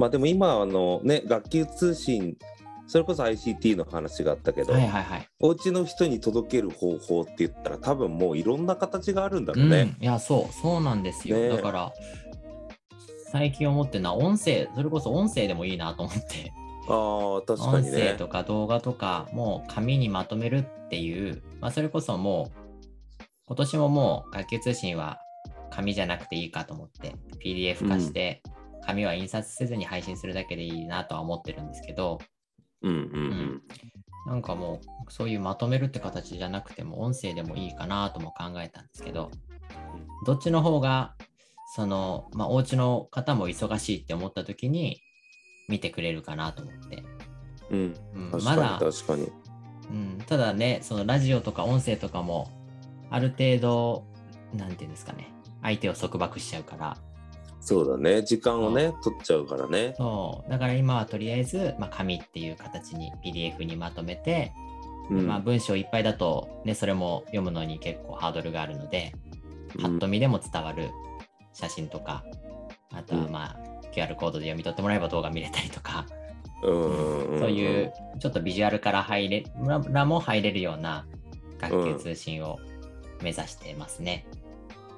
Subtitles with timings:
[0.00, 2.38] まあでも今あのね学級通信
[2.86, 5.28] それこそ ICT の話があったけど、はいはいはい。
[5.38, 9.94] お家の人に届ける方法って言ったら多分もういろんな形があるんだろううん、ね。
[10.00, 11.36] いや、そう、そうなんですよ。
[11.36, 11.92] ねだから、
[13.30, 16.52] 最近思ってるのは、音声、それこそ音声でもいいなと思って、
[16.88, 18.14] ああ確か音にね声。
[18.14, 25.20] とか動画とか、もう紙にまとめるっていう、まあ、それこそもう、今年ももう、学級通信は
[25.70, 28.42] 紙じゃなくていいかと思って、PDF 化して、
[28.90, 32.18] 紙は印刷せずに配信するだけでいいなとは思ってるんですけど、
[32.82, 33.62] うんうん
[34.26, 39.30] なんかもう、そういうまとめるって形じゃなくても、音声でもいいかなとも考えたんですけど、
[40.26, 41.14] どっちの方が、
[41.74, 45.00] その、まあ、お家の方も忙しいって思った時に、
[45.68, 47.02] 見てくれるかなと思って。
[47.70, 47.94] うん。
[48.14, 49.32] うん、まだに、確かに。
[49.90, 52.50] うん、ただね、そのラジオとか音声とかも、
[53.08, 54.04] ある程度、
[54.52, 56.98] なんていうんですかね、相手を束縛しちゃうから、
[57.60, 58.22] そうだね。
[58.22, 59.94] 時間をね、取っちゃうからね。
[59.96, 64.52] そう、だから今はとりあえず、まあ、紙っていう形に PDF にまとめて、
[65.10, 69.12] うんまあ、文章いっぱいだと、ね、それも読むのに結構ハードルがあるので、
[69.80, 70.90] パッと見でも伝わる
[71.52, 72.24] 写真とか、
[72.92, 76.06] あとはうんまあ、QR コードで読み取ってもらえば動画見れたりとか、
[76.62, 79.44] うんんそういうちょっとビジュアルから入れ
[79.90, 81.06] らも入れるような
[81.58, 82.58] 学級通信を
[83.22, 84.26] 目指してますね。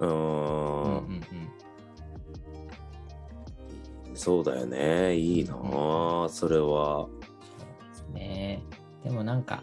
[0.00, 0.08] うん。
[0.08, 1.22] うんうんうん
[4.14, 5.16] そうだよね。
[5.16, 7.06] いいなあ、それは。
[7.06, 8.62] そうですね。
[9.04, 9.62] でもなんか、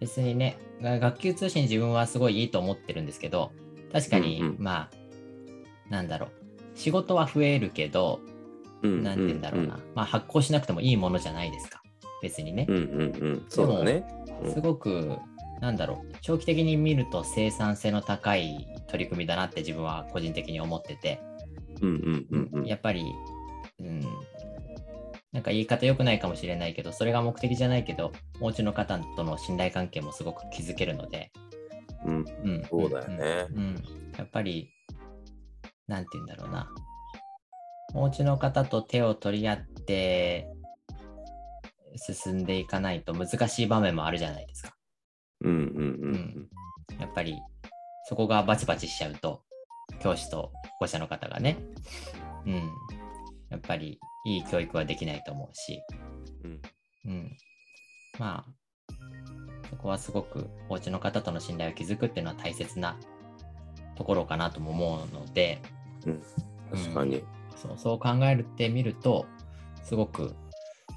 [0.00, 3.52] 別にね、が学級通信自分はすごいいいと思ってるんですけど、
[3.92, 4.90] 確かに、うんうんまあ、
[5.90, 6.30] なんだろう、
[6.74, 8.20] 仕事は増えるけど、
[8.82, 11.82] うんなんて言うんだろうな、まあ発行しなくてもいいものじゃないですか、
[12.20, 12.72] 別にねう。
[12.72, 13.46] んうんうん。
[13.48, 14.04] そうだね。
[14.42, 15.16] うんすごく、
[15.60, 21.20] なんだろう、長期的に見ると生産性の高い取り組みだなって自分は個人的に思ってて、
[21.80, 22.66] うんうんうんうん。
[22.66, 23.04] やっぱり、
[23.84, 24.00] うん、
[25.32, 31.32] なんか言い方良くないかもしれないけど、それが目的じゃないけど、お家の方との信頼関係もすごく築けるので、
[32.04, 32.24] うん。
[32.44, 33.46] うん、そうだよね。
[33.50, 33.58] うん。
[33.58, 33.74] うん。
[34.16, 34.70] やっぱり、
[35.86, 36.68] なんて言うんだろうな。
[37.94, 40.48] お家の方と手を取り合って
[41.96, 44.74] 進んでいかないと難しい場面もあるじゃないですか。
[45.42, 45.58] うんうん
[46.02, 46.48] うん
[47.00, 47.40] やっぱり、
[48.08, 49.42] そこがバチバチしちゃうと、
[50.00, 51.56] 教師と保護者の方がね、
[52.46, 52.70] うん、
[53.54, 55.80] やっぱりいい教育はできないと思うし、
[56.44, 56.60] うん。
[57.06, 57.30] うん、
[58.18, 58.52] まあ、
[59.70, 62.96] そこはすごくお家の方との信頼を築くっていうのは大切な
[63.96, 65.60] ところかなとも思うので、
[66.04, 66.22] うん。
[66.72, 67.22] 確かに。
[67.56, 69.26] そうそう考えるってみると、
[69.84, 70.34] すごく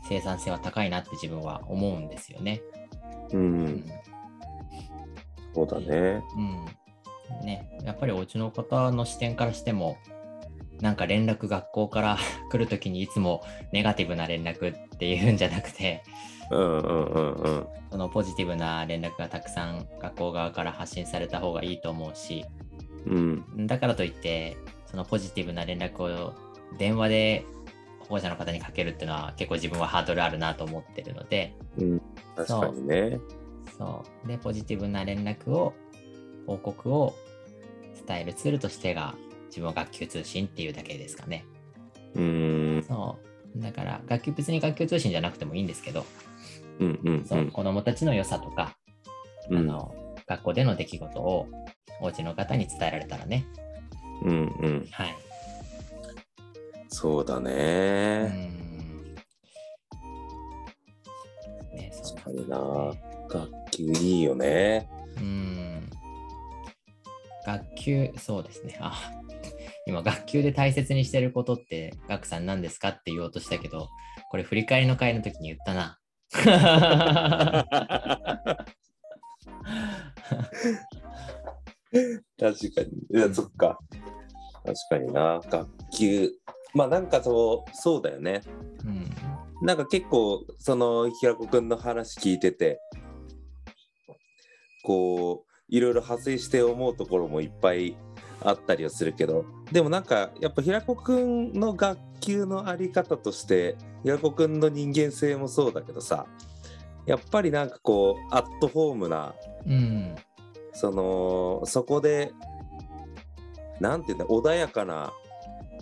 [0.09, 2.61] 生産性は高いなって自分は思うんですよね。
[3.31, 3.37] う。
[3.37, 3.85] うんん
[5.53, 6.23] そうだね。
[6.35, 6.65] うん。
[7.45, 9.97] ね、やっぱりお家の方の視点からしても、
[10.81, 12.17] なんか連絡学校から
[12.49, 16.03] 来るときにいつもネガティブな連絡っていうんじゃなくて、
[16.51, 17.67] うんうんうんうん。
[17.91, 22.45] そのポジティブな連絡がたくさん学校側から発信された方がいいと思うし、
[23.05, 23.67] うん。
[23.67, 26.33] だからといって、そのポジティブな連絡を
[26.77, 27.45] 電話で
[28.01, 32.01] 保護者の方にかけるっていうのは結構自分はハードルあるなと思ってるので、うん。
[32.35, 33.19] 確かにね。
[33.77, 34.27] そう。
[34.27, 35.73] で、ポジティブな連絡を、
[36.45, 37.13] 報告を
[38.07, 39.15] 伝えるツールとしてが
[39.47, 41.45] 自分は学級通信っていうだけですかね。
[42.15, 42.85] うん。
[42.87, 43.17] そ
[43.55, 43.61] う。
[43.61, 46.05] だから、学級、別に学級通信じゃなくてもいいんですけど、
[46.79, 48.77] うんうんそうう子供たちの良さとか、
[49.49, 49.57] ん。
[49.57, 49.93] あの、
[50.27, 51.47] 学校での出来事を
[52.01, 53.45] お家の方に伝えられたらね。
[54.23, 54.87] うんうん。
[54.91, 55.15] はい。
[56.89, 58.23] そうだうね。
[58.27, 59.15] ん。
[61.73, 62.93] ね、そ確かにうなな。
[63.29, 64.89] 学級いいよね。
[65.17, 65.66] うん。
[67.47, 68.77] 学級、そうですね。
[68.81, 68.93] あ、
[69.85, 73.87] 今、学級で大切にしてることって、学さん何ですかって言おうとしたけど、
[74.29, 75.97] これ振り返りの会の時に言ったな。
[82.37, 82.89] 確かに。
[83.11, 83.79] いや、そっか。
[84.65, 85.39] 確かにな。
[85.49, 86.29] 学級。
[86.73, 88.41] まあなんかそう、そうだよね。
[88.83, 89.09] うん。
[89.65, 92.81] なんか結構、その、平子くんの話聞いてて、
[94.83, 97.97] こう、いろいろ派生して思うところもいっぱい
[98.41, 106.25] あったりはするけど、でもなんか、やっぱ平子くんの学級のあり方として、平子くんの人間性もそうだけどさ、
[107.05, 109.33] やっぱりなんかこう、アットホームな、
[109.65, 110.15] うん。
[110.73, 112.31] その、そこで、
[113.79, 115.13] なんていうんだ、穏やかな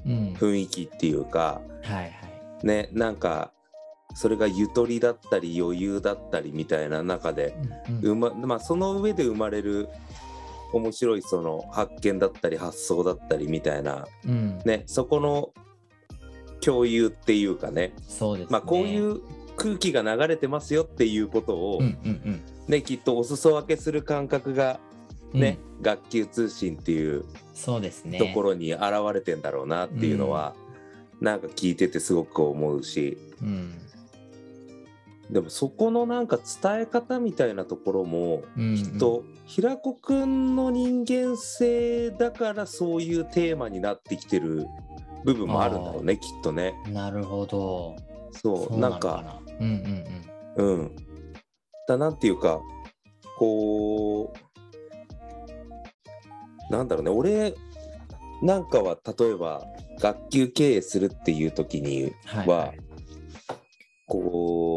[0.06, 0.34] うん。
[0.34, 2.08] 雰囲気っていうか、はいは
[2.64, 2.66] い。
[2.66, 3.52] ね、なんか、
[4.16, 7.56] それがゆとりだったり余裕だったりみたいな中で、
[8.02, 9.90] うんうままあ、その上で生まれる
[10.74, 14.60] 面白いその発見だったり発想だったりみたいな、うん。
[14.66, 15.52] ね、そこの
[16.62, 18.52] 共有っていうかねそうですね。
[18.52, 19.22] まあこういう
[19.58, 24.80] 空気が流れてますよっていうことを、うんうんねきっとお裾分けする感覚が
[25.34, 25.42] うん。
[25.42, 28.18] ね、学級通信っていうそうですね。
[28.18, 28.84] ところに現
[29.14, 30.56] れてんだろうなっていうのは、
[31.20, 33.74] なんか聞いててすごく思うしうん。
[35.30, 44.66] でもそこのなんか伝え方みたいなところもうん、きっと平子くんの人間性だからそういうテーマになってきてる
[45.24, 46.76] 部分もあるんだろうねきっとね。
[46.88, 47.96] なるほど。
[48.32, 49.56] そうなんのかな。
[49.60, 50.06] うん
[50.58, 50.96] うんうん。
[51.88, 52.60] だなんていうか
[53.38, 54.32] こ
[56.70, 57.56] うなんだろうね俺
[58.44, 59.66] なんかは例えば
[60.00, 62.12] 学級経営するっていう時にうん。
[62.26, 62.74] はい、は
[64.08, 64.75] こう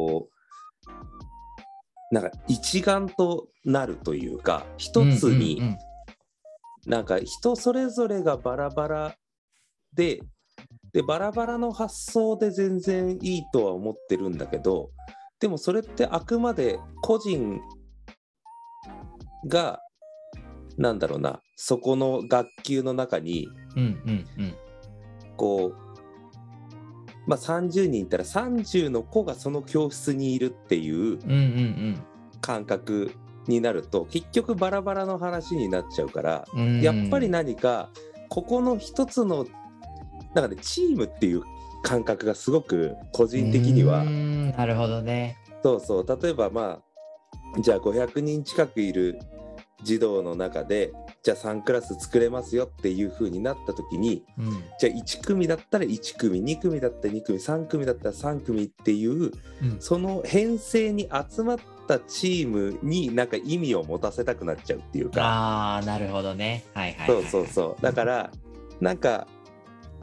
[2.10, 5.76] なんか一丸となるというか一つうんうんに
[6.87, 9.14] なんか人それぞれがバラバラ
[9.93, 10.20] で
[10.93, 14.90] でバラバラの発想で全然いいとは思ってるんだけど
[15.38, 17.60] でもそれってあくまで個人
[19.46, 19.81] が
[20.78, 24.54] なんだろうなそこの学級の中にうんうんうん。
[25.37, 25.88] こう、
[27.28, 31.19] まあ、30人いたら30の子がその教室にいるっていう
[32.40, 33.12] 感覚
[33.46, 36.80] になると結局バラバラの話になっちゃうから、うんうん。
[36.80, 37.90] やっぱり何か
[38.30, 39.46] ここの一つの
[40.34, 41.42] なんかねチームっていう
[41.82, 45.36] 感覚がすごく個人的にはなるほどね。
[45.62, 46.80] そうそう例えばま
[47.56, 49.19] あじゃあ500人近くいる
[49.82, 50.92] 児童の中で
[51.28, 54.64] じゃあ3クラス作れますよっていう風になった時にうん。
[54.80, 59.32] じゃあ1組だったら1組2組だったら2組3組だったら3組っていううん。
[59.78, 65.22] その編成に集まったチームになんか意味を持たせたくなっちゃうっていうか。
[65.22, 66.64] ああ、なるほどね。
[66.72, 67.82] はいはい、そうそうそう。
[67.82, 68.30] だから
[68.80, 69.26] なんか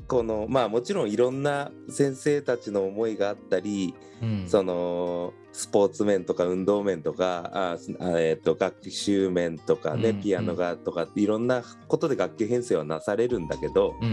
[0.08, 14.08] このまあもちろんいろんな先生たちの思いがあったりうん、そのスポーツ面とか運動面とかああ、えー、と学習面とかね、うんピアノがとかいろんなことで楽器編成はなされるんだけど、うん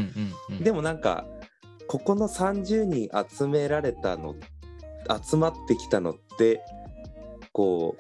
[0.51, 1.27] うんうん、でもなんか
[1.89, 4.37] ここの30人集められたの
[5.25, 6.61] 集まってきたのって
[7.53, 7.97] こ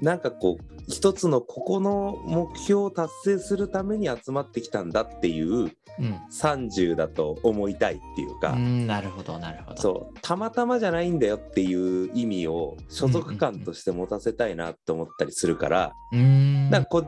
[0.00, 9.80] うなんかこう一つのここの目標を達成するために集まってきたんだっていううん、30だと思いたいっていうか、うん、なるほどなるほど。
[9.80, 16.70] そうたまたまじゃないんだよっていう意味を所属感として持たせたいなって思ったりするから、うーん。
[16.70, 17.06] だからこ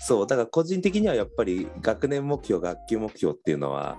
[0.00, 3.98] そうだから個人的にはやっぱり学年目標学級目標っていうのは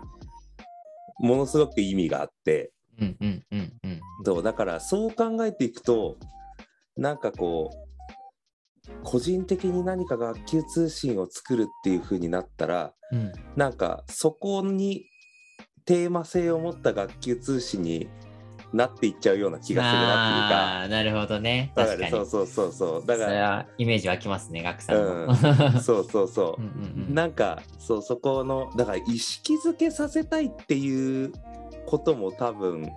[1.20, 4.00] ものすごく意味があってうんうんうんうん。
[4.24, 6.16] そうだからそう考えていくと
[6.96, 7.89] なんかこう
[9.04, 15.06] 個人的に何か学級通信を作るっていう風になったらうん、なんかそこに
[15.86, 18.08] テーマ性を持った学級通信に
[18.72, 21.72] なっていっちゃうような気がするなあーなるほどね。
[21.72, 22.12] っていうか確かに。
[22.12, 23.06] だからそうそうそうそう。
[23.08, 25.26] だからはイメージ湧きますね、ガクさんの。
[25.26, 25.36] うん。
[25.82, 26.62] そうそうそう。
[26.62, 27.16] うん。
[27.16, 31.34] なんかそうそこのだから意識づけさせたいっていう
[31.88, 32.92] ことも多分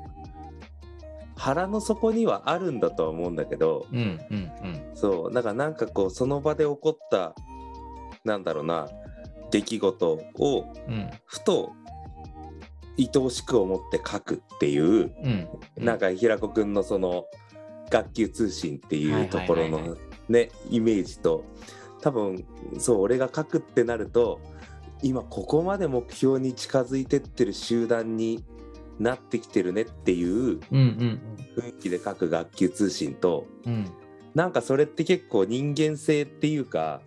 [1.37, 7.35] 腹の底にはあるんだとは思うんだけどうんうんうんそうだからなんかこうその場で起こった
[8.25, 8.89] なんだろうな
[9.51, 11.73] 出来事をうんふと
[12.99, 15.49] 愛おしく思って書くっていう、うん。
[15.79, 17.25] なんか平子くんのその
[17.91, 19.97] 学級通信っていうところはいはいはいの
[20.29, 21.45] ねイメージと
[22.01, 22.45] 多分
[22.79, 24.41] そう俺が書くってなると
[25.03, 28.45] 今ここまで目標に近づいてってる集団に
[29.03, 31.19] なってきてるねっていう雰
[31.69, 33.91] 囲気で書く学級通信とうんうん。
[34.35, 37.03] なんかそれって結構人間性っていうか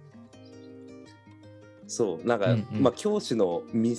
[1.87, 3.95] そうなんか、うんうんまあ教師の見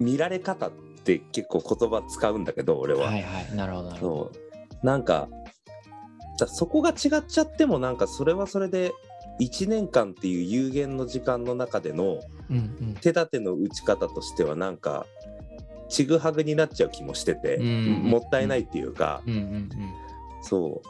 [0.00, 0.70] 見られ方っ
[1.04, 3.06] て結構言葉使うんだけど俺は。
[3.06, 3.54] はいはい。
[3.54, 4.32] なるほどなるほど。
[4.32, 4.40] そ
[4.82, 5.28] うなんか
[6.38, 8.92] だそこが違っちゃってもなんかそれはそれで
[9.40, 12.20] 1年間っていう有限の時間の中での。
[13.00, 15.04] 手立ての打ち方としてはなんか
[15.88, 19.22] ちぐはぐになっちゃう気もしてて、うんもったいないっていうか、
[20.42, 20.82] そ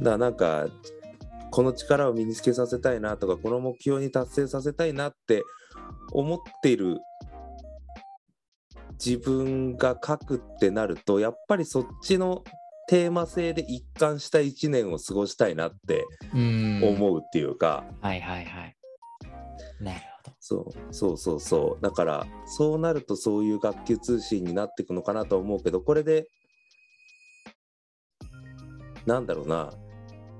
[0.00, 0.66] うだからなんか
[1.50, 5.42] この力を身につけさせたいなとかこの目標に達成させたいなって
[6.12, 6.98] 思っている
[9.04, 12.42] 自分が書くってなるとやっぱりそっちの
[12.88, 16.04] テーマ性で一貫した1年を過ごしたいなって。
[16.32, 18.76] 思うっていうか、はいはいはい。
[19.80, 20.15] なるほど。
[20.40, 21.82] そうそうそうそう。
[21.82, 26.28] だからそうなるとそういう学級通信になっていくのかなと思うけどこれで
[29.06, 29.72] なんだろうな。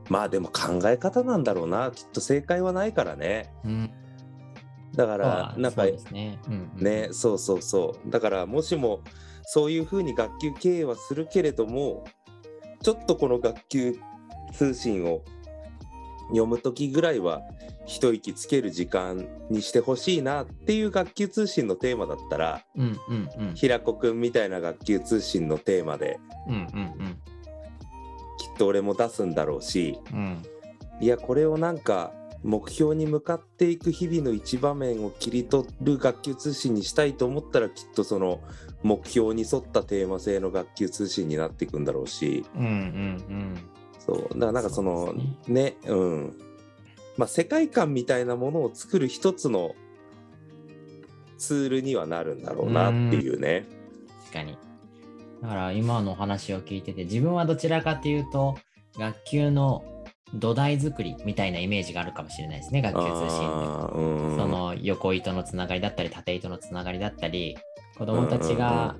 [0.08, 1.90] まあでも考え方なんだろうな。
[1.92, 3.52] きっと正解はないからね。
[3.64, 3.90] うん。
[4.94, 6.38] だかまあらなんかそうですね。
[6.46, 6.84] うんうん。
[6.84, 8.10] ね、そうそうそう。
[8.10, 9.00] だからもしも
[9.44, 12.04] そういうふうに学級経営はするけれども
[12.82, 13.96] ちょっとこの学級
[14.52, 15.22] 通信を
[16.28, 17.42] 読む時ぐらいは
[17.86, 23.54] 一息つける時間にしてほしいなっていう学級通信のテーマだったらうんうんうん。
[23.54, 27.16] 平子くんみたいな学級通信のテーマでうんうん
[28.38, 30.18] きっと俺も出すんだろうしうん。
[30.18, 30.42] うん
[30.98, 32.12] いやこれをなんか
[32.42, 38.40] 目標に向かっていく日々の一場面を切り取る学級通信にしたいと思ったらきっとその
[38.82, 42.44] 目標に沿ったテーマ性の学級通信になっていくんだろうし。
[42.56, 43.56] うんうん
[43.98, 44.16] そう。
[44.38, 46.38] だからなんかそのそうですねうん
[47.16, 49.74] まあ世界観みたいなものを作る一つの
[51.38, 53.66] ツールにはなるんだろうなっていうね。
[54.22, 54.58] 確かに。
[55.42, 58.56] だから今のお話を聞いてて、自分はどちらかというと、
[58.98, 59.84] 学級の
[60.34, 63.46] 土台作りみたいなイメージがあるかもしれないですね、学級通信
[64.36, 67.56] その横糸のつながりだったり、縦糸のつながりだったり、
[67.96, 68.96] 子供たちが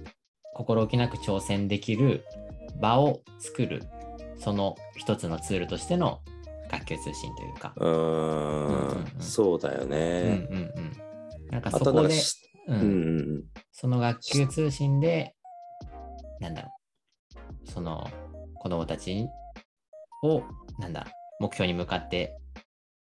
[0.55, 2.25] 心置きなく挑戦できる
[2.81, 3.83] 場を作る、
[4.39, 6.21] その一つのツールとしての
[6.71, 7.73] 学級通信というか。
[7.77, 10.47] うーんうんうんそうだようんね。
[10.51, 10.93] うんうん。
[11.51, 12.23] なんかあそこで、
[12.69, 15.35] ううんんうんその学級通信で、
[16.41, 16.69] なんだろ
[17.67, 18.11] う、その
[18.59, 19.29] 子供たち
[20.23, 20.43] を、
[20.79, 21.07] なんだ、
[21.39, 22.35] 目標に向かって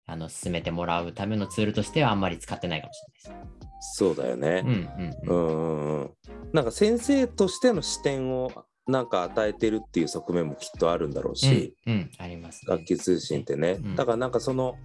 [0.05, 3.49] あの進めてもらうためのツールとしてはあんまり使ってないかもしれないで
[3.81, 3.95] す。
[3.97, 4.63] そうだよね。
[4.65, 4.89] うん。
[5.27, 6.11] うんうんうん
[6.51, 8.51] なんか先生としての視点を
[8.89, 12.75] なんか与えてるっていう側面もきっとあるんだろうし、うん、うん、あります、ね。
[12.75, 14.75] 学級通信ってね、うんだからなんかその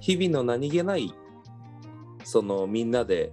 [0.00, 1.12] 日々の何気ない
[2.24, 3.30] そのみんなで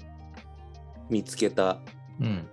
[1.09, 1.79] 見つけた
[2.19, 2.47] うん。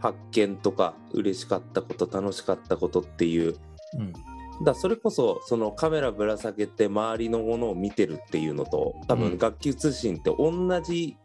[0.00, 3.56] 発見とか嬉しかったこと楽しかったことっていう
[3.94, 4.64] うん。
[4.64, 11.16] だそれこそそのカメラぶら下げて周りのものを見てるっていうのと多うん分学級通信って同じ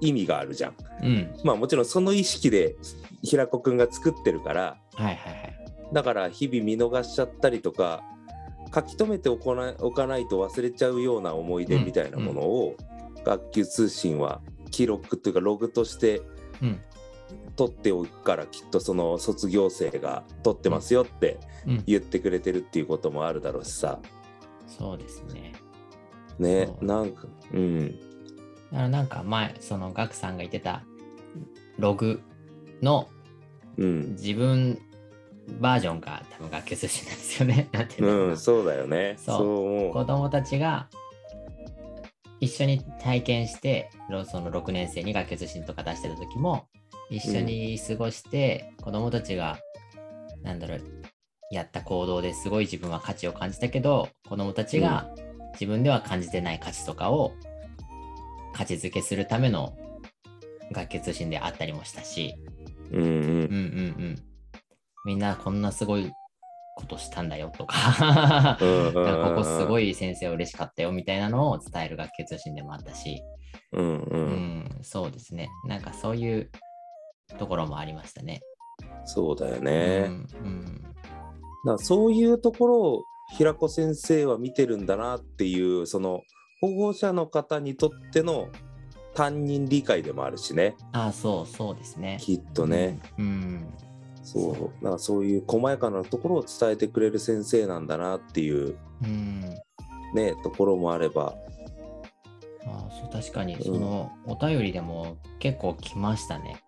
[0.00, 0.74] 意味があるじゃん。
[1.02, 1.34] うん。
[1.42, 2.76] まあもちろんその意識で
[3.22, 5.56] 平子くんが作ってるからはいはいはい。
[5.92, 8.02] だから日々見逃しちゃったりとか
[8.74, 12.76] 書き留めておかないおかないと忘れちゃうような思い出みたいなものを、
[13.24, 16.22] 学級通信は記録というかログとして
[16.62, 16.80] うん。
[17.56, 21.84] 取っておくからきっとその卒業生が取ってますよってうん。
[21.86, 24.00] 言ってくれてるっていうこともあるだろうしさ
[24.66, 25.52] そうですね。
[26.38, 30.82] ねなんかうんだからなんか前、そのガクさんが言ってた
[31.78, 32.20] ログ
[32.82, 33.08] の
[33.78, 34.10] うん。
[34.12, 34.78] 自分
[35.60, 37.68] バージョンが多分学級通信なんですよね。
[37.72, 39.16] なんていうのうんそうだよね。
[39.18, 39.92] そう。
[39.92, 40.88] 子供たちが
[42.40, 46.66] 一緒に体験してろその6年生に学級通信とか出してた時も
[47.10, 49.58] 一緒に過ごして、子供たちが
[50.42, 50.82] なんだろう
[51.50, 55.08] やった行動ですごい自分は価値を感じたけど子供たちが
[55.52, 57.32] 自分では感じてない価値とかを
[58.52, 59.76] 価値づけするための
[60.72, 62.34] 学級通信であったりもしたし、
[62.94, 63.08] うんうん。
[63.08, 64.16] うんうんうん、
[65.04, 66.12] みんなこんなすごい
[66.76, 68.56] ことしたんだよとか。
[68.58, 73.22] ここすごいい先生嬉しかったよみたいなのを伝える学級通信でもあったし、
[73.72, 74.22] うんううん
[74.80, 75.48] ん、そうですね。
[75.66, 76.50] なんかそういう
[77.38, 78.40] ところもありましたね。
[79.04, 80.26] そうだよね、うん
[81.66, 81.78] うん。
[81.78, 83.02] そういうところを
[83.36, 86.22] 平子先生は見てるんだなっていうその
[86.60, 88.48] 保護者の方にとっての
[89.14, 92.18] 担任理解でもあるしねあそうそうですね。
[92.20, 93.66] きっとね、うん。
[94.22, 94.52] そう
[94.82, 99.40] だからそういう細やかなところを伝えてくれる先生なんだなっていううん。
[100.14, 101.34] ねところもあれば
[102.66, 106.62] あそう確かにうんそのお便りでも結構来ましたね。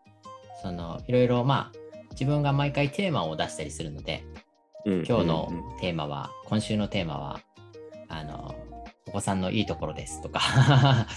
[0.63, 1.79] そのいろいろまあ
[2.13, 4.25] 自分が毎回テーマを出したりするので
[4.87, 7.41] 今今日のテーマは、今週のテーマは
[8.09, 8.66] あのお
[9.17, 10.41] 子さんのいいところですとか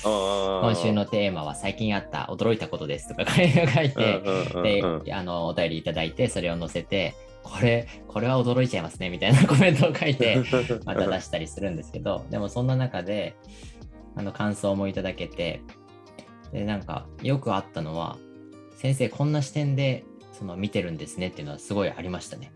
[0.04, 3.52] 今今週のテーマは最近あった驚いたことですとか書い
[3.92, 4.22] て、
[5.04, 10.44] で、あの、お便りいただいて、それを載せて、これ、これは驚いちゃいますね、みたいなコメントを書いて、
[10.86, 13.36] また出したりするんですけど、でもそんな中で、
[14.16, 15.62] あの、感想もいただけて、
[16.52, 18.18] で、なんか、よくあったのは、
[18.76, 20.04] 先生、こんな視点で、
[20.34, 22.52] その、見てるんですねっていうのはすごいありましたね。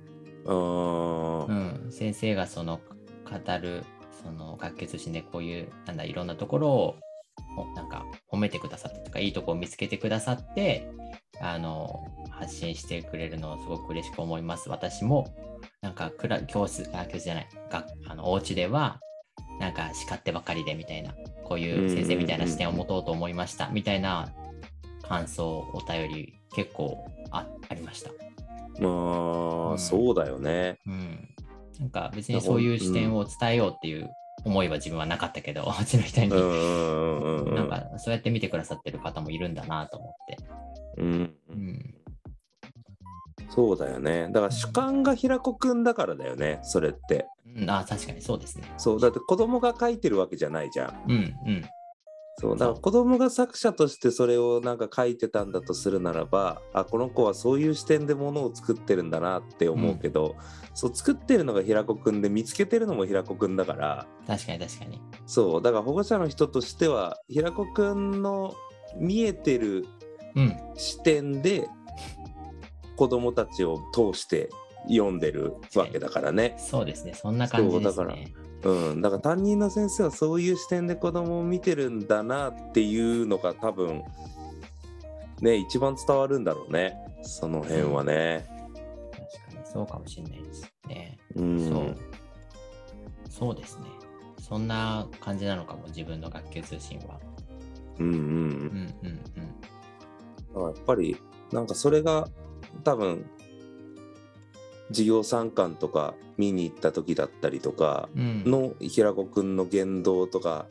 [0.46, 2.80] うん、先生がその、
[3.24, 3.86] 語る、
[4.24, 6.96] その、学級通信でこういう、なんだ、いろんなところを、
[7.58, 10.90] おなんか褒めてくださってとかいいとこを見つけてくださって
[11.40, 14.70] あの発信してくれるのをすごく嬉しく思います。
[14.70, 15.34] 私も
[15.82, 19.00] なんかクラ教室あ教室じゃないがあのお家では
[19.60, 21.14] なんか叱ってばかりでみたいな
[21.44, 24.30] こういう先生みたいな視点を持とうと思いましたみたいな
[25.04, 28.12] 感想お便り結構あありました。
[28.80, 29.74] まうん。
[29.74, 30.78] あそうだよね。
[30.88, 31.30] うん
[31.80, 34.10] なんか別にそういう視点を伝えようっていう
[34.46, 40.38] 思いは自分はなかったけど、うちの人になんかそうやって見てくださってる方もいるんだなと思って。
[40.98, 41.96] うんうん。
[43.50, 48.64] そうだよねだから主観が平子くんだからだよねそれってうん、あ確かにそうですね。
[48.78, 51.66] そうだって子供が書いてるわけじゃないじゃんうんうん。
[52.40, 60.36] そうだから子供が作者としてそれをなんか書いてたんだとするならばあこの子はそういう視点でものを作ってるんだなって思うけど、
[60.74, 65.02] そう作ってるのが平子くんで見つけてるのも平子くんだから確かに確かに。
[65.26, 68.56] そうだから保護者の人としては平子くんの
[68.98, 69.86] 見えてる
[70.36, 70.58] うん。
[70.76, 71.68] 視点で
[72.96, 74.50] 子供たちを通して
[74.88, 76.56] 読んでるわけだからね。
[76.58, 77.14] そうですね。
[77.14, 78.34] そんな感じですね。
[78.64, 84.04] うん、だから担任の先生はそういう視点で子供を見てるんだなっていうのが多分
[85.42, 88.46] ね一番伝わるんだろうねその辺はね。
[89.12, 91.18] 確かにそうかもしれないですね。
[91.36, 91.96] うん、そう。
[93.30, 93.86] そうですね。
[94.40, 97.20] そんな感じなのかも、自分の学級通信は。
[98.00, 101.16] うんうんうんうんうん、やっぱり
[101.52, 102.28] なんかそれが
[102.84, 103.24] 多分
[104.94, 108.10] 授業参観とか見に行った時だったりとか。
[108.16, 110.68] の平子くんの言動とか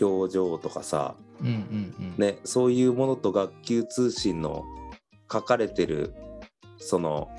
[0.00, 1.54] 表情とかさ、うんうん
[2.00, 2.14] うん。
[2.16, 4.64] ね、そういうものと学級通信の
[5.30, 6.14] 書かれてる
[6.78, 7.30] その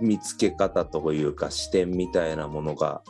[0.00, 3.02] 見つけ方というか視点みたいなものが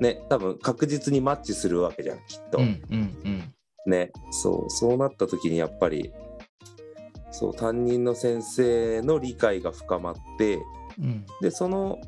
[0.00, 2.58] ね多分確実にマッチするわけじゃんきっと。
[2.58, 3.54] うんうんうん。
[3.86, 6.12] ねそうそうなった時にやっぱり
[7.30, 10.58] そう担任の先生の理解が深まって
[11.00, 11.26] うん。
[11.40, 11.98] でその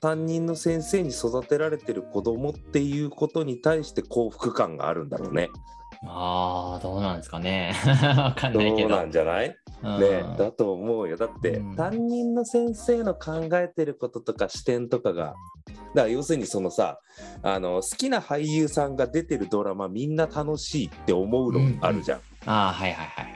[0.00, 5.48] 担任の先生に育てられてる子供っていうことに対して幸福感があるんだろうね。
[6.04, 7.74] ああ、どうなんですかね。
[8.16, 8.88] わかんどないけど。
[8.88, 9.56] うなんじゃない？
[9.84, 15.36] うんね、だと思うよだって、うん担任の先生の考えてることとか視点とかがだか
[15.94, 17.00] ら要するにそのさ
[17.42, 22.18] あの好きな俳優さんが出てるドラマみんな楽しいって思うのあるじゃん。
[22.46, 23.34] ああ、はいはいはいはい。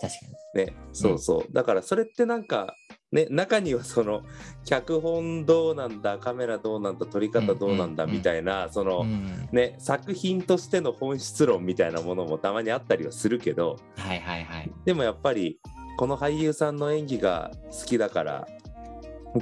[0.00, 0.08] か
[0.54, 0.64] に。
[0.66, 2.74] ねそうそう、だからそれってなんか
[3.12, 4.22] ね中にはその
[4.64, 9.48] 脚本どうなんだカメラどうなんだ撮り方どうなんだうんうんみたいな、その、うん。
[9.52, 14.70] ね作品としての本質論みたいなものもたまにあったりはするけど、はいはいはい。
[14.84, 15.58] でもやっぱり
[15.98, 18.48] この俳優さんの演技が好きだから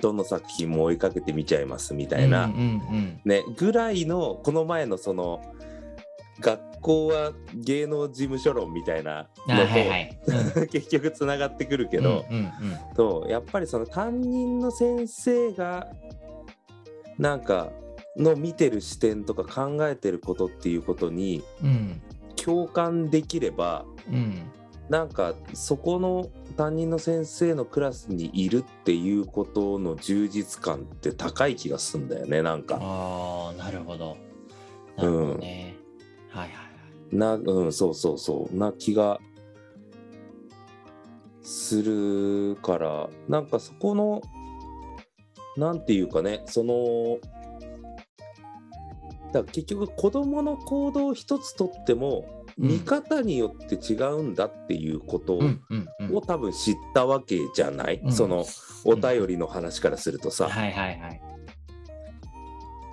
[0.01, 5.41] どの作品も追いかけて見ちゃいますみたいな、うんうんねぐらいのこの前のその
[6.41, 10.19] 学校は芸能事務所論みたいなのはいはい。
[10.27, 12.51] うんと 結局つながってくるけど、うんうん
[12.95, 15.89] とやっぱりその担任の先生が
[17.19, 17.73] なんか
[18.17, 21.69] の見てる視点とか考えてることっていうことにうん。
[21.69, 22.03] うん。
[22.37, 24.43] 共感できればうん。
[24.89, 32.79] なんかそこの担任の先生のクラスにいるっていうことの充実感って高い気がするんだよねなんか。
[32.81, 34.17] ああ、なるほど。
[34.97, 35.63] なるほどね。
[35.73, 35.78] はい
[36.39, 36.65] はいは
[37.13, 37.17] い。
[37.17, 38.57] なうんそうそうそう。
[38.57, 39.19] な気が
[41.43, 43.09] するから。
[43.29, 44.23] なんかそこの
[45.57, 47.19] なんていうかねその
[49.33, 52.25] だから結局子供の行動一つとっても
[52.59, 52.69] うん。
[52.69, 55.43] 見方によって違うんだっていうことを。
[56.27, 58.13] 多分知ったわけじゃない、うん。
[58.13, 58.45] その
[58.85, 61.21] お便りの話からするとさ、はいはいはい。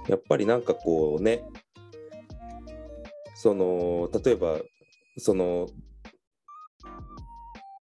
[0.08, 1.44] やっぱりなんかこうね
[3.36, 4.60] その例えば
[5.18, 5.68] その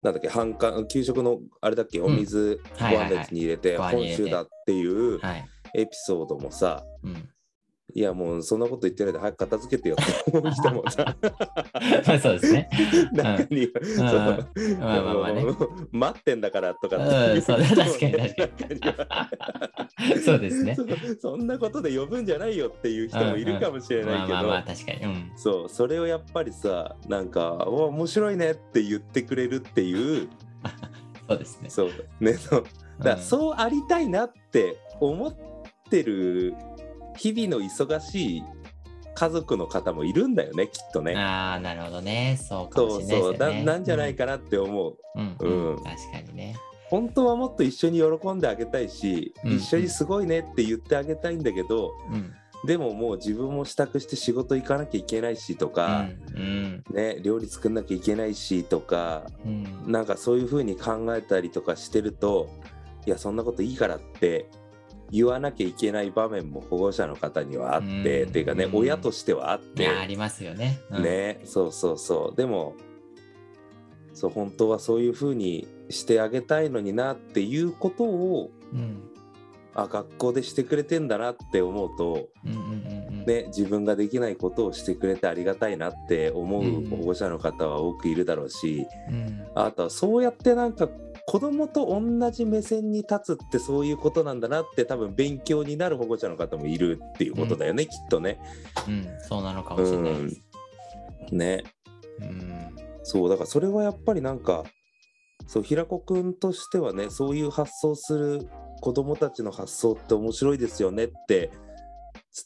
[0.01, 5.45] なんだっけ半缶給食のあれだっけお水ご飯のやつに入れて本州だっていうはい。
[5.77, 7.29] エピソードもさうん。
[7.97, 9.95] いやもうそんなこと言ってないで早く片付けてよ。
[9.95, 11.15] って思う人もさ。
[12.05, 12.69] まあそうですね。
[13.13, 14.77] 中には、そう。
[14.79, 15.45] まあまあまあね。
[15.93, 19.29] 待ってんだからとかってうんそうだ確かに確中には
[20.25, 20.75] そうですね。
[20.75, 24.99] そそんなことで呼ぶんじゃないよっていう人もいるかもしれないけど、まあまあまあ確かに。
[25.05, 25.31] うん。
[25.37, 30.27] そうそれをやっぱりさなんか「お面白いね」って言ってくれるっていう。
[31.29, 31.69] そうですね。
[31.69, 31.91] そう。
[32.19, 32.63] ねそう。
[33.01, 35.33] だそうありたいなって思っ
[35.89, 36.55] てる
[37.15, 38.43] 日々の忙しい
[39.15, 41.15] 家族の方もいるんだよねきっとね。
[41.15, 42.37] ああ、なるほどね。
[42.41, 43.63] そうかもそうしれないですそうよね。
[43.63, 44.97] ななんじゃないかなって思う。
[45.15, 45.35] うん。
[45.39, 45.77] ううんん。
[45.77, 46.55] 確かにね。
[46.89, 52.33] 本当はもっと一緒に喜んであげたいし、うん一緒にすごいねって言ってあげたいんだけど、うん。
[52.67, 56.83] でももう自分も支度して仕事行かなきゃいけないしとか、うん。
[56.91, 59.83] ね、料理作んなきゃいけないしとかうん。
[59.85, 59.91] うん。
[59.91, 62.49] なんかそういう風に考えたりとかしてると
[63.05, 64.49] いやそんなこといいからって
[65.11, 70.79] 言わなきゃいけない場面も保護者の方にはあって、うんっていうかね、うん親としてはあっいてやありますよね。
[70.91, 71.03] うん。
[71.03, 72.75] ねそうそうそうでも
[74.13, 79.11] そう本当はそういう風にしてあげたいのになっていうことをうん。
[79.77, 83.25] あ学校でしてくれてんだなって思うと、うんうんうんうん。
[83.25, 89.45] ね、自分ができないことをしてくれてありがたいなって思うんう保護者の方は多くいるだろうし、うん。
[89.53, 90.87] あとはそうやってなんか
[91.27, 98.39] 子供と同じ目線に立つってそういうことなんだなって多分勉強になる保護者の方もいるっていうことだよね、きっとね。
[98.87, 100.41] うん、そうなのかもしれないです。
[101.31, 101.63] ね
[102.21, 104.63] うん、そうだからそれはやっぱりなんか
[105.47, 108.47] そう平子くんとしてはねそういう発想する
[108.81, 111.51] 子供たちの発想って面白いですよねって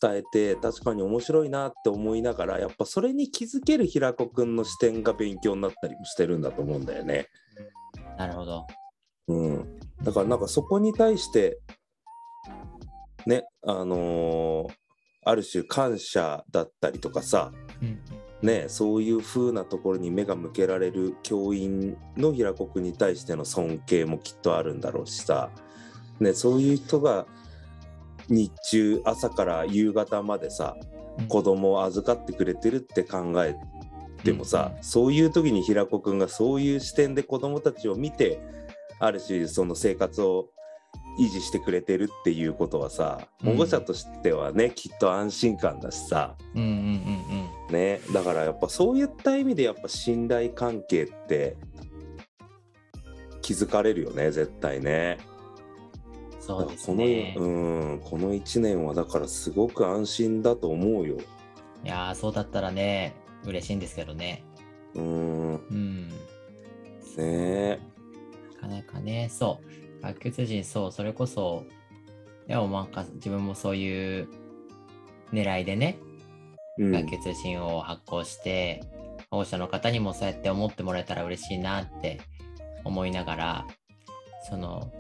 [0.02, 7.28] 伝えて確かに面白いなって思いながらやっぱそれに気づける平子くんの視点が勉強になったりもしてるんだと思うんだよね。
[8.20, 8.68] なるほど。
[9.30, 11.58] うん、だからなんかそこに対して
[13.26, 14.74] ねあのー
[15.26, 17.52] ある種感謝だったりとかさ
[17.82, 18.00] うん、
[18.42, 25.52] ねそういう風なところに目が向けられる教員の平子くんに対しての尊敬もきっとあるんだろうしさ、
[26.20, 27.28] ね、そういう人が
[28.28, 30.76] 日中朝から夕方までさ
[31.20, 31.28] うん。
[31.28, 33.56] 子供を預かってくれてるって考え
[34.20, 38.40] てもさ、うんそういう時に平子くんがそういう視点で子供たちを見て
[39.00, 40.48] ある種その生活を
[41.20, 46.76] 維持してくれてるっていうことはさうん保護者としてはね、きっと安心感だしさ、うんうんうん
[47.68, 47.74] うん。
[47.74, 51.58] ね、だからやっぱそういった意味でやっぱ信頼関係って
[53.42, 55.18] 気づかれるよね絶対ね。
[56.40, 57.36] そうですこね。
[57.38, 61.18] のうんこの1年はだからすごく安心だと思うよ。
[61.84, 63.14] いやー、そうだったらね、
[63.46, 64.44] 嬉しいんですけどね。
[64.96, 66.10] うんうん。
[67.18, 67.80] ね
[68.56, 69.62] なかなかね、そ
[70.02, 70.02] う。
[70.02, 71.66] 学級通信、そう、それこそ、
[72.48, 74.28] いや、なんか自分もそういう
[75.32, 75.98] 狙いでね、
[76.78, 78.82] うん学級通信を発行して、
[79.30, 82.22] 保護者の方にもそうやって思ってもらえたら嬉しいなって
[82.86, 83.68] 思いながら、
[84.50, 84.92] その、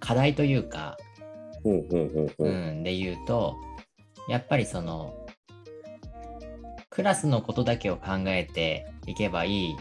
[0.00, 0.96] 課題というか、
[1.64, 1.72] う
[2.50, 3.56] ん、で言うと、
[4.28, 5.27] やっぱりその、
[6.98, 9.76] クラスのことだけを考えていけばいい、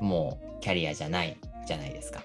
[0.00, 2.22] もうキャリアじゃないじゃないですか。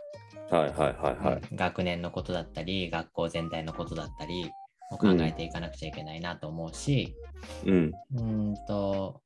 [0.52, 1.42] はいはいはいはい。
[1.52, 4.52] うん学年のことだったり、学校全体のことだったり
[4.92, 7.16] を考えていかなくちゃいけないなと思うし、
[7.66, 9.20] うんうーんと、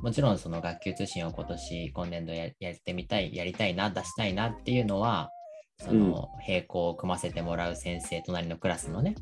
[0.00, 5.28] もちろんその学級通信を今年、今年度ややってみたい、やりたいな、出したいなっていうのは、
[5.76, 9.16] その並行を組ませてもらう先生、隣のクラスのね、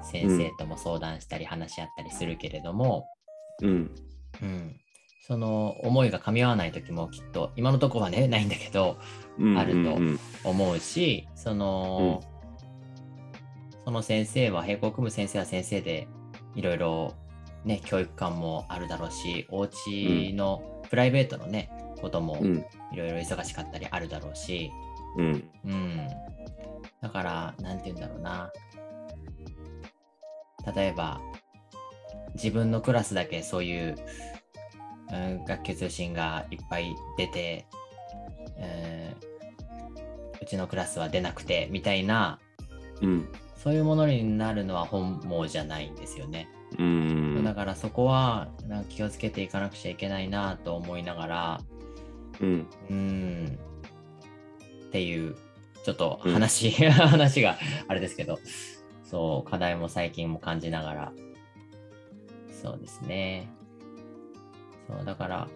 [0.00, 3.08] 先生とも相談したり話し合ったりするけれども、
[3.60, 3.90] うん
[4.42, 4.76] うん、
[5.26, 8.98] その思いが噛み合わない時もきっと、今のところはね、 ないんだけど、
[9.38, 12.22] うんあるとうん思うし、その、
[13.84, 16.08] その先生は、並行を組む先生は先生で、
[16.54, 17.14] いろいろ
[17.64, 21.70] ね、教育観もあるだろうし、お家のプライベートのね、
[22.00, 22.64] こともうん。
[22.92, 24.70] いろいろ忙しかったりあるだろうし、
[25.16, 25.50] うん。
[25.64, 26.08] うん。
[27.00, 28.52] だから、なんて言うんだろうな。
[30.74, 31.20] 例えば、
[32.34, 33.96] 自分のクラスだけそういう、
[35.12, 37.66] うん、学級通信がいっぱい出て、
[38.58, 39.34] うん
[40.44, 42.38] うちのクラスは出なくてみたいな、
[43.00, 43.28] うん。
[43.56, 46.48] そういうものになるのは本望じゃないんですよね。
[46.78, 47.42] うん。
[47.42, 51.60] だからそこはなんか気をつけていかなくちゃいけないなと思いながら、
[52.40, 52.66] うん。
[52.90, 53.58] うーん。
[54.88, 55.34] っていう、
[55.82, 56.32] ちょっとうん。
[56.34, 57.56] 話、 話が
[57.88, 58.38] あれですけど、
[59.02, 61.12] そう、課題も最近も感じながら、
[62.64, 63.46] そうですね。
[64.88, 65.48] そう、だから、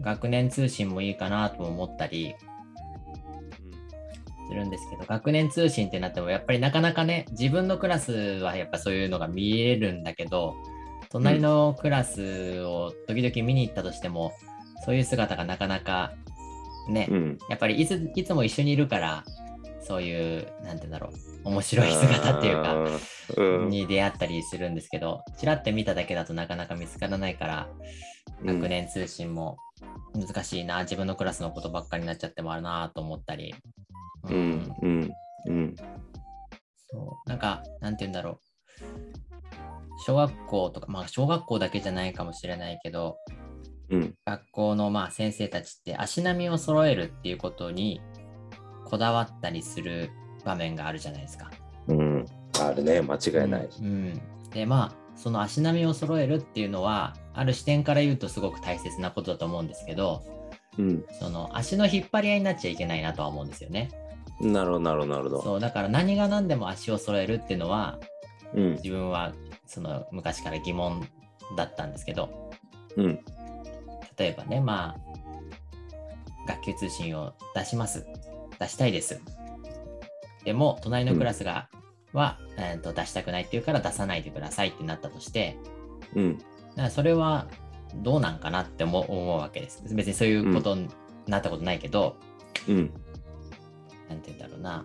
[0.00, 2.34] 学年通信もいいかなとも思ったり
[4.48, 10.54] するんですけど、学年通信ってなっても、やっぱりなかなかね、自分のクラスはやっぱそういうのが見えるんだけど、
[11.10, 14.32] 隣のクラスを時々見に行ったとしても、
[14.86, 16.14] そういう姿がなかなか
[16.88, 19.24] ね、うんやっぱりいついつも一緒にいるから、
[19.82, 21.10] そういう、なんて言うんだろ
[21.44, 22.74] う、面白い姿っていうか、
[23.36, 23.68] うん。
[23.68, 27.68] に出会ったりするんですけど、ちらって見ただけだとなかなか見つからないから、
[28.42, 28.60] うん。
[28.60, 29.56] 学年通信も
[30.14, 33.54] 難しいな、自分のクラスのことばっかりになっちゃってもあるなと思ったり、
[34.30, 34.76] うん。
[34.82, 35.14] うん
[35.46, 35.76] うん。
[36.90, 37.28] そう。
[37.28, 38.38] なんか、なんて言うんだろう。
[40.04, 43.18] 小学校とか、まあ小学校だけじゃないかもしれないけど、
[43.90, 44.14] うん。
[44.24, 48.00] 学校のまあ先生たちって足並みを揃えるっていうことに
[48.92, 50.10] こだわったりする
[50.44, 51.50] 場面があるじゃないですか。
[51.88, 52.26] うん
[52.60, 53.68] あるね間違いない。
[53.80, 60.22] うん、でまあその足並みを揃えるっていうのはある視点から言うとすごく大切なことだと思うんですけど
[60.78, 63.88] うんその足の引っ張り合いになっちゃいけないなとは思うんですよね。
[64.42, 65.42] なるほどなるほどなるほど。
[65.42, 67.98] そうだから何が何でも足を揃えるっていうのは
[68.52, 69.32] うん自分は
[69.64, 71.08] その昔から疑問
[71.56, 72.50] だったんですけど
[72.98, 73.20] うん
[74.18, 78.06] 例えばねまあ学級通信を出します
[78.62, 79.20] 出したいです。
[80.44, 81.68] でも隣のクラスが、
[82.12, 85.56] は、えーと出したくないっていうから出さないでくださいってなったとして
[86.14, 86.38] うん。
[86.38, 87.46] だからそれは
[87.96, 89.82] どうなんかなって思う思うわけです。
[89.94, 90.76] 別にそういうこと
[91.26, 92.16] なったことないけど、
[92.68, 92.76] うん。
[94.08, 94.84] なんて言うんだろうな。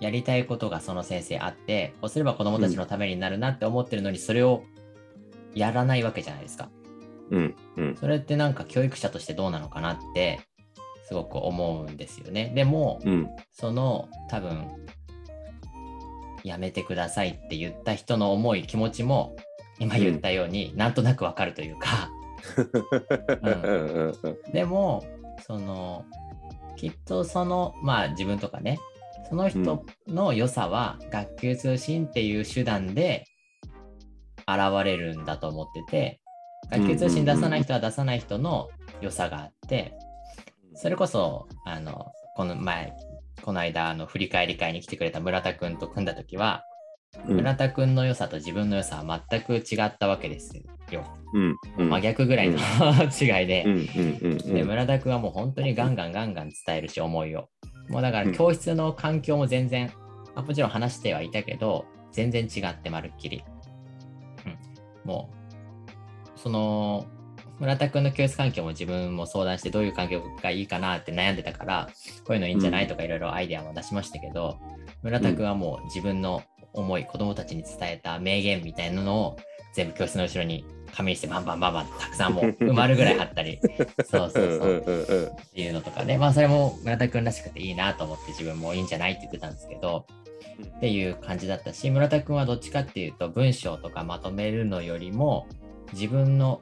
[0.00, 4.62] やりたいことがその先生あって、こうすれば子供たちのためになるなって思ってるのに、それを
[5.54, 6.70] やらないわけじゃないですか。
[7.30, 7.56] うん。
[7.76, 7.96] うん。
[7.96, 10.40] それってなんか教育者としてどうなのかなって、
[11.08, 12.52] すごく思うんですよね。
[12.54, 13.30] でも、うん。
[13.50, 14.68] その多分、
[16.44, 19.34] やめてくださいって言った人の思い、気持ちも、
[19.78, 22.10] 今言ったように、なんとなくわかるというか、
[23.42, 23.52] うん。
[23.52, 24.18] うん。
[24.22, 25.02] うんでも、
[25.46, 26.04] その、
[26.76, 28.78] きっとその、まあ自分とかね、
[29.30, 33.24] その人の良さは学級通信っていう手段で
[34.46, 36.20] 現れるんだと思ってて、
[36.70, 38.68] 学級通信出さない人は出さない人の
[39.00, 39.94] 良さがあって、
[40.80, 42.92] それこそ、あの、この前、
[43.42, 46.62] この間、あの、振り返り会に来てくれた村田くんと組んだ時は、
[47.26, 47.36] うん。
[47.38, 50.56] 村田くんの良さと自分の良さは全く違ったわけです
[50.92, 51.02] よ。
[51.34, 51.90] うんうん。
[51.90, 52.58] 真逆ぐらいの
[53.10, 53.64] 違いで。
[54.44, 57.48] で村田君はもう本当にガンガンガンガン伝えるし思いを。
[57.88, 59.90] もうだから教室の環境も全然、
[60.36, 63.42] あもちろん話してはいたけど全然違ってまるっきり、
[65.04, 65.30] うん、も
[66.36, 67.06] うその
[67.58, 71.88] 村田君の教室環境も自分も相談してどういう環境がいいかなって悩んでたから
[72.24, 74.58] こういうのいいんじゃないとかいろいろアイデアも出しましたけど、
[75.02, 76.42] 村田君はもう自分の
[76.72, 79.36] 思い子供たちに伝えた名言みたいなのを
[79.74, 83.60] 全部教室の後ろに紙にしてバンバンバンバンたくさんもう埋まるぐらい貼ったり。
[84.08, 85.26] そうそうそう、うんうんうん。
[85.26, 90.06] っていうのとかね、まあそれも村田くんらしくていいなと思って自分もいいんじゃないって言ってたんですけど、
[90.76, 95.46] っていう感じだったし、村田くんはどっちかっていうと文章とかまとめるのよりも
[95.92, 96.60] 自分の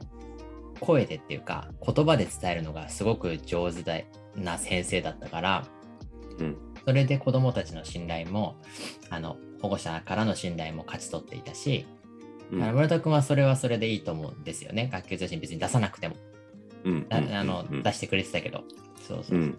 [0.80, 4.00] 声でっていうか言葉で伝えるのがすごく上手だ
[4.36, 5.64] な先生だったから、
[6.38, 6.56] うん。
[6.84, 8.56] それで子どもたちの信頼も
[9.10, 11.86] あの保護者からの信頼も勝ち取っていたし、
[12.52, 12.60] うん。
[12.60, 14.88] 村田くんはそれはそれでいいと思うんですよね。
[14.92, 16.16] 学級通信別に出さなくても。
[16.84, 17.08] うん。
[17.08, 17.82] だあの、うん。
[17.82, 18.64] 出してくれてたけど。
[19.06, 19.40] そうそう。
[19.42, 19.58] そう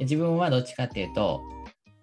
[0.00, 1.42] 自分はどっちかっていうと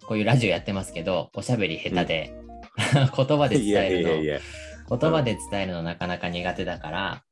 [0.06, 2.34] こういうラジオやってますけどおしゃべり下手で、
[3.16, 4.40] 言葉で伝える
[4.90, 4.98] の。
[4.98, 7.24] 言葉で伝えるのなかなか苦手だから、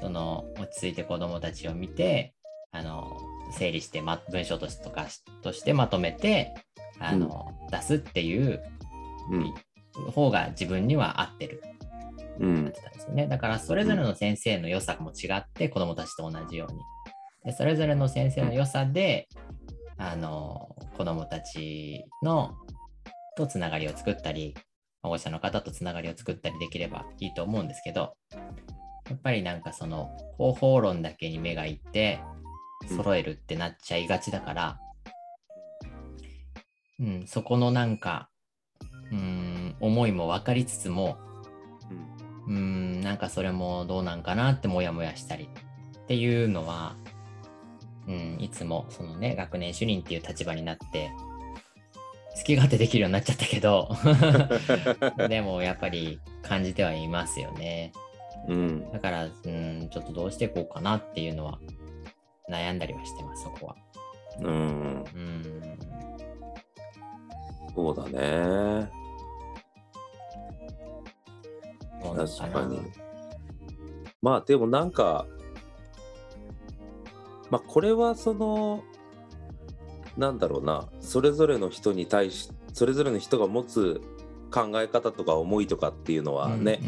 [0.00, 2.34] その落ち着いて子どもたちを見て
[2.72, 3.16] あの
[3.52, 5.06] 整理して、ま、文章としとか
[5.42, 6.54] としてまとめて
[6.98, 8.62] あの、出すっていう
[9.30, 9.54] うん
[10.12, 11.62] 方が自分には合ってる
[12.38, 13.26] うんやってたんですよね。
[13.26, 16.80] だからそれぞれの先生の良さも違って子どもたちと同じように。
[17.44, 19.28] でそれぞれの先生の良さで、
[19.98, 22.54] あの子どもたちの
[23.36, 24.54] とつながりを作ったり
[25.02, 28.14] 保護者の方とつながりを作ったりできればいいと思うんですけど
[29.08, 32.20] やっぱりなんかその方法論だけに目がいって
[32.96, 34.78] 揃えるってなっちゃいがちだから、
[37.00, 38.28] うん、そこのなんか
[39.12, 41.18] うん思いも分かりつつも
[42.46, 45.48] うーん、なんかそれもどうなんかなってもやもやしたり
[46.04, 46.96] っていうのは、
[48.06, 51.10] うん、いつもそのね、学年主任っていう立場になって、
[52.36, 53.90] 好き勝手できるようになっちゃったけど、
[55.28, 57.92] でもやっぱり感じてはいますよね。
[58.48, 58.90] うん。
[58.92, 61.58] だから、うん、ちょっとどうしていこうかなっていうのは
[62.50, 63.76] 悩んだりはしてます、そこは。
[64.40, 64.46] うん。
[64.46, 65.78] うん。
[67.74, 68.90] そうだね。
[72.02, 72.80] 確かに。
[74.22, 75.26] まあでもなんか
[77.50, 78.82] まあこれはその
[80.16, 80.88] なんだろうな。
[81.00, 84.00] それぞれの人に対しそれぞれの人が持つ
[84.50, 86.80] 考え方とか思いとかっていうのはね、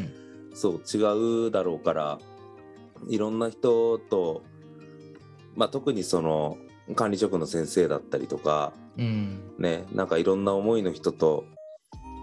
[0.59, 2.19] そう違うだろうから
[3.09, 4.43] いろんな人と、
[5.55, 6.59] まあ、特にその
[6.97, 9.05] 管理職の先生だったりとかうん。
[9.57, 9.63] うん。
[9.63, 11.45] ねなんかいろんな思いの人と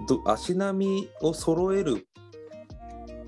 [0.10, 2.06] ど足並みを揃える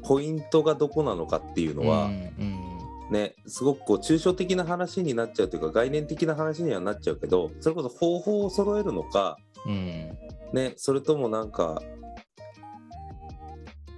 [0.03, 2.63] ポイントがどこなのかっていうのは、うんうん
[3.09, 10.17] ねすごくこう抽象的な話になっちゃうというか概念的な話にはなっちゃうけどそれこそ方法を揃えるのか、うん。
[10.53, 11.81] ね、それともなんか、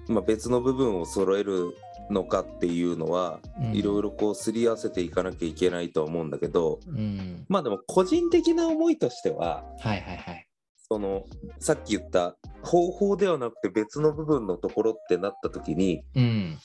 [0.10, 1.78] まあ、別の部分を揃える
[2.10, 7.46] のかっていうのはうんいろいろこうすり合わせていかなきゃいけないとは思うんだけどうん。
[7.48, 10.48] まあでも個人的な思いとしてははいはいはい。
[10.92, 11.24] その
[11.60, 16.58] さっき言った方法ではなくて別の部分のところってなった時にうん。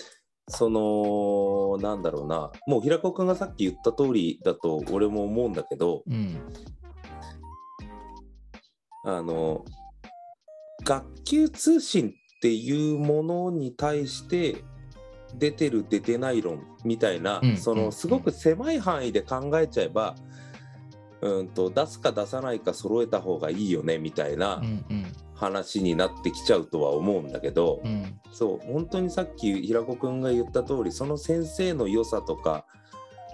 [0.49, 6.39] そのなんだろうなもう平子君がさっき言った通りだと俺も思うんだけどうん。
[9.07, 9.65] あの
[10.83, 14.57] 学級通信っていうものに対して
[15.35, 20.15] 出てる出てない論みたいな、そのすごく狭い範囲で考えちゃえば、
[21.23, 24.63] うんと出すか出さないか揃えた方がいいよねみたいな。
[25.37, 28.21] 話になってきちゃうとは思うんだけど、うん。
[28.31, 32.67] そう本当にさっき平子君が言った通りその先生の良さとか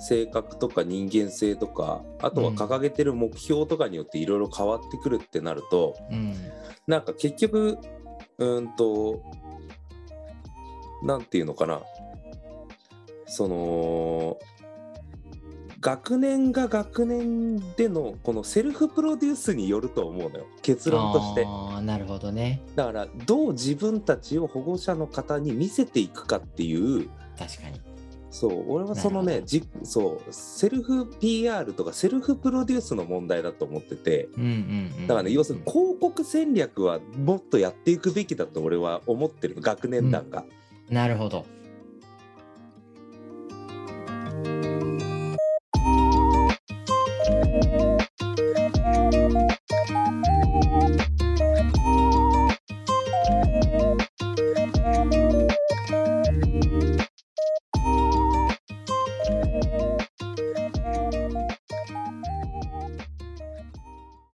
[0.01, 6.35] 性格とか人間性とかあとは掲げてる目標とかによっていろいろ変わってくるってなると、うん。
[6.87, 7.79] なんか結局
[8.41, 9.23] うーんと
[11.03, 11.83] なんていうのかな
[13.27, 14.39] その
[15.81, 21.47] 学年が学年でのこのセルフプロデュースによると思うのよ結論として
[21.83, 22.63] なるほどね。
[22.75, 27.90] だからどう自分たちを保護者の方に見せていくかっていう確かに。
[28.31, 40.45] そう俺はそのねじそうセルフ PR とかセルフプロデュースの問題だと思ってて、うんうんうん、だからね要するに広告戦略はもっとやっていくべきだと俺は思ってる学年団が、
[40.89, 41.45] うん、なるほど。